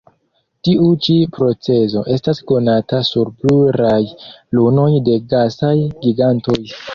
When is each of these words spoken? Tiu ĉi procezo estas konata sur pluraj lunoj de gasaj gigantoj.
Tiu 0.67 0.85
ĉi 1.07 1.17
procezo 1.35 2.01
estas 2.15 2.41
konata 2.51 3.01
sur 3.11 3.29
pluraj 3.43 4.01
lunoj 4.61 4.89
de 5.11 5.19
gasaj 5.35 5.77
gigantoj. 6.07 6.59